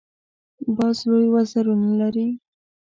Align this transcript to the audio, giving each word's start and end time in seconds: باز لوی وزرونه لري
باز 0.75 0.97
لوی 1.09 1.25
وزرونه 1.35 1.89
لري 2.01 2.27